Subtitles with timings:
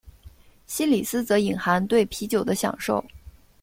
[0.65, 3.05] 西里斯则隐含对啤酒的享受。